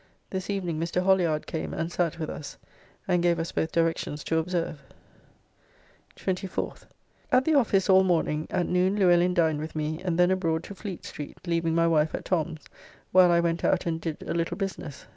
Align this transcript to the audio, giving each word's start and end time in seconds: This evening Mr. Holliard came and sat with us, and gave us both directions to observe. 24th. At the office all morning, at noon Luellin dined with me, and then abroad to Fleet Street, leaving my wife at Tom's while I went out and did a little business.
This 0.31 0.49
evening 0.49 0.79
Mr. 0.79 1.03
Holliard 1.03 1.45
came 1.45 1.75
and 1.75 1.91
sat 1.91 2.17
with 2.17 2.27
us, 2.27 2.57
and 3.07 3.21
gave 3.21 3.37
us 3.37 3.51
both 3.51 3.71
directions 3.71 4.23
to 4.23 4.39
observe. 4.39 4.81
24th. 6.15 6.85
At 7.31 7.45
the 7.45 7.53
office 7.53 7.87
all 7.87 8.03
morning, 8.03 8.47
at 8.49 8.65
noon 8.67 8.97
Luellin 8.97 9.35
dined 9.35 9.59
with 9.59 9.75
me, 9.75 10.01
and 10.03 10.17
then 10.17 10.31
abroad 10.31 10.63
to 10.63 10.73
Fleet 10.73 11.05
Street, 11.05 11.37
leaving 11.45 11.75
my 11.75 11.85
wife 11.85 12.15
at 12.15 12.25
Tom's 12.25 12.63
while 13.11 13.29
I 13.29 13.41
went 13.41 13.63
out 13.63 13.85
and 13.85 14.01
did 14.01 14.23
a 14.27 14.33
little 14.33 14.57
business. 14.57 15.05